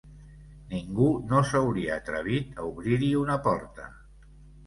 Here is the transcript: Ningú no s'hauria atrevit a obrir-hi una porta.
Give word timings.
Ningú 0.69 1.09
no 1.33 1.41
s'hauria 1.49 1.93
atrevit 2.01 2.57
a 2.63 2.67
obrir-hi 2.71 3.11
una 3.25 3.35
porta. 3.49 3.87